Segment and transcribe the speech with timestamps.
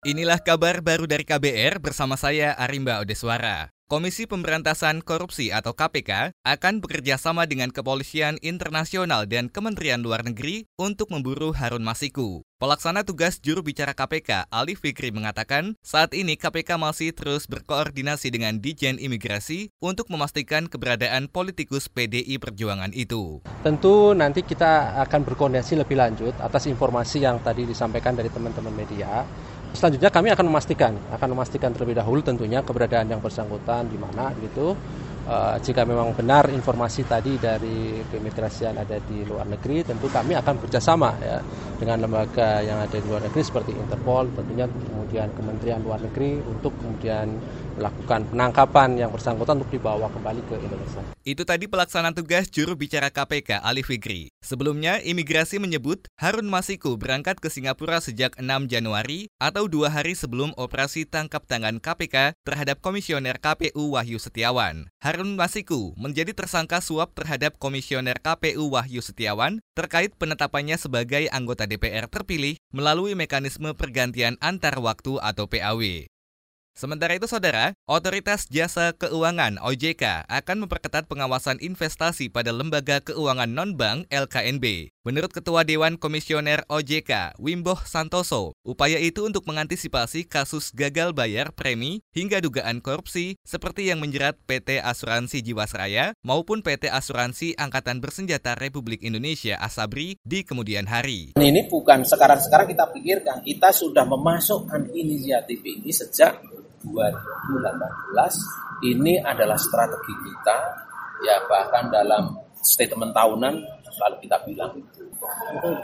[0.00, 3.68] Inilah kabar baru dari KBR bersama saya Arimba Odeswara.
[3.84, 10.64] Komisi Pemberantasan Korupsi atau KPK akan bekerja sama dengan Kepolisian Internasional dan Kementerian Luar Negeri
[10.80, 12.40] untuk memburu Harun Masiku.
[12.56, 18.56] Pelaksana tugas juru bicara KPK, Ali Fikri mengatakan, saat ini KPK masih terus berkoordinasi dengan
[18.56, 23.44] Dijen Imigrasi untuk memastikan keberadaan politikus PDI Perjuangan itu.
[23.60, 29.28] Tentu nanti kita akan berkoordinasi lebih lanjut atas informasi yang tadi disampaikan dari teman-teman media
[29.70, 34.74] Selanjutnya kami akan memastikan, akan memastikan terlebih dahulu tentunya keberadaan yang bersangkutan di mana gitu.
[35.30, 40.58] Uh, jika memang benar informasi tadi dari keimigrasian ada di luar negeri, tentu kami akan
[40.58, 41.38] bekerjasama ya
[41.78, 46.74] dengan lembaga yang ada di luar negeri seperti Interpol, tentunya kemudian Kementerian Luar Negeri untuk
[46.82, 47.38] kemudian
[47.78, 51.02] melakukan penangkapan yang bersangkutan untuk dibawa kembali ke Indonesia.
[51.22, 54.28] Itu tadi pelaksana tugas juru bicara KPK Ali Fikri.
[54.42, 60.52] Sebelumnya, imigrasi menyebut Harun Masiku berangkat ke Singapura sejak 6 Januari atau dua hari sebelum
[60.58, 64.92] operasi tangkap tangan KPK terhadap Komisioner KPU Wahyu Setiawan.
[65.00, 72.04] Harun Masiku menjadi tersangka suap terhadap Komisioner KPU Wahyu Setiawan terkait penetapannya sebagai anggota DPR
[72.04, 76.04] terpilih melalui mekanisme pergantian antar waktu atau PAW.
[76.74, 84.06] Sementara itu, saudara, Otoritas Jasa Keuangan (OJK) akan memperketat pengawasan investasi pada lembaga keuangan non-bank
[84.08, 84.94] (LKNB).
[85.00, 92.04] Menurut Ketua Dewan Komisioner OJK, Wimboh Santoso, upaya itu untuk mengantisipasi kasus gagal bayar premi
[92.12, 99.00] hingga dugaan korupsi seperti yang menjerat PT Asuransi Jiwasraya maupun PT Asuransi Angkatan Bersenjata Republik
[99.00, 101.32] Indonesia Asabri di kemudian hari.
[101.32, 106.44] Ini bukan sekarang-sekarang kita pikirkan, kita sudah memasukkan inisiatif ini sejak
[106.84, 110.56] 2018 ini adalah strategi kita
[111.20, 113.54] ya bahkan dalam statement tahunan
[113.92, 114.72] selalu kita bilang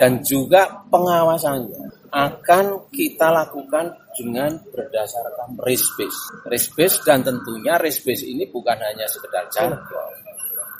[0.00, 6.20] dan juga pengawasannya akan kita lakukan dengan berdasarkan risk base.
[6.48, 10.25] Risk base dan tentunya risk base ini bukan hanya sekedar jargon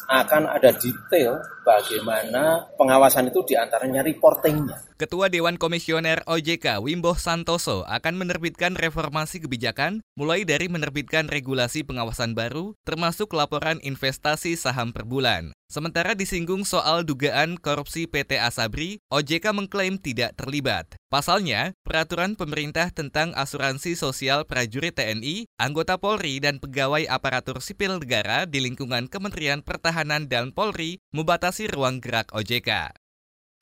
[0.07, 4.79] akan ada detail bagaimana pengawasan itu di antaranya reportingnya.
[4.97, 12.33] Ketua Dewan Komisioner OJK Wimbo Santoso akan menerbitkan reformasi kebijakan mulai dari menerbitkan regulasi pengawasan
[12.33, 15.53] baru termasuk laporan investasi saham per bulan.
[15.67, 20.95] Sementara disinggung soal dugaan korupsi PT Asabri, OJK mengklaim tidak terlibat.
[21.11, 28.47] Pasalnya, peraturan pemerintah tentang asuransi sosial prajurit TNI, anggota Polri, dan pegawai aparatur sipil negara
[28.47, 32.95] di lingkungan Kementerian Pertahanan dan Polri membatasi ruang gerak OJK.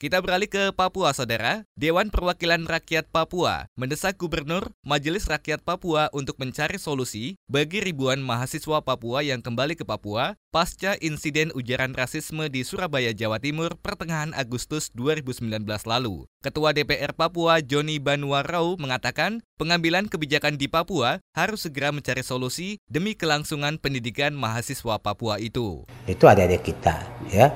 [0.04, 1.64] Kita beralih ke Papua, Saudara.
[1.81, 8.84] Dewan Perwakilan Rakyat Papua mendesak Gubernur Majelis Rakyat Papua untuk mencari solusi bagi ribuan mahasiswa
[8.84, 14.94] Papua yang kembali ke Papua pasca insiden ujaran rasisme di Surabaya, Jawa Timur pertengahan Agustus
[14.94, 16.31] 2019 lalu.
[16.47, 23.19] Ketua DPR Papua Joni Banwarau mengatakan pengambilan kebijakan di Papua harus segera mencari solusi demi
[23.19, 25.91] kelangsungan pendidikan mahasiswa Papua itu.
[26.06, 27.03] Itu adik-adik kita
[27.34, 27.50] ya,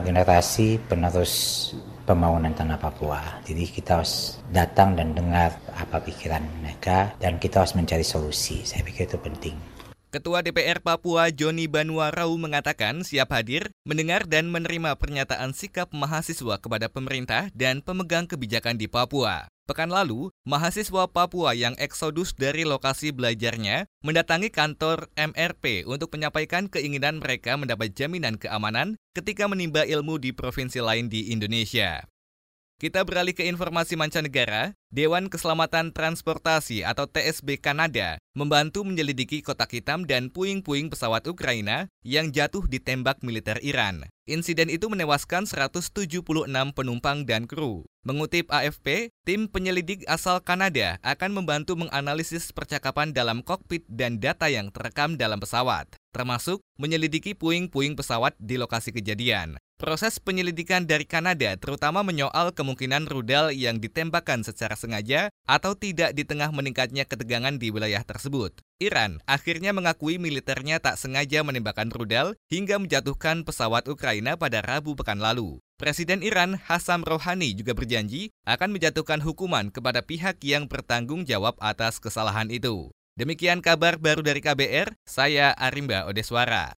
[0.00, 1.76] generasi penerus
[2.08, 3.44] pembangunan tanah Papua.
[3.44, 8.64] Jadi kita harus datang dan dengar apa pikiran mereka dan kita harus mencari solusi.
[8.64, 9.69] Saya pikir itu penting.
[10.10, 16.90] Ketua DPR Papua Joni Banuarau mengatakan siap hadir, mendengar dan menerima pernyataan sikap mahasiswa kepada
[16.90, 19.46] pemerintah dan pemegang kebijakan di Papua.
[19.70, 27.22] Pekan lalu, mahasiswa Papua yang eksodus dari lokasi belajarnya mendatangi kantor MRP untuk menyampaikan keinginan
[27.22, 32.09] mereka mendapat jaminan keamanan ketika menimba ilmu di provinsi lain di Indonesia.
[32.80, 34.72] Kita beralih ke informasi mancanegara.
[34.88, 42.32] Dewan Keselamatan Transportasi atau TSB Kanada membantu menyelidiki kotak hitam dan puing-puing pesawat Ukraina yang
[42.32, 44.08] jatuh ditembak militer Iran.
[44.24, 46.24] Insiden itu menewaskan 176
[46.72, 47.84] penumpang dan kru.
[48.00, 54.72] Mengutip AFP, tim penyelidik asal Kanada akan membantu menganalisis percakapan dalam kokpit dan data yang
[54.72, 55.84] terekam dalam pesawat,
[56.16, 59.60] termasuk menyelidiki puing-puing pesawat di lokasi kejadian.
[59.80, 66.28] Proses penyelidikan dari Kanada terutama menyoal kemungkinan rudal yang ditembakkan secara sengaja atau tidak di
[66.28, 68.60] tengah meningkatnya ketegangan di wilayah tersebut.
[68.76, 75.16] Iran akhirnya mengakui militernya tak sengaja menembakkan rudal hingga menjatuhkan pesawat Ukraina pada Rabu pekan
[75.16, 75.64] lalu.
[75.80, 81.96] Presiden Iran Hassan Rouhani juga berjanji akan menjatuhkan hukuman kepada pihak yang bertanggung jawab atas
[81.96, 82.92] kesalahan itu.
[83.16, 86.76] Demikian kabar baru dari KBR, saya Arimba Odeswara.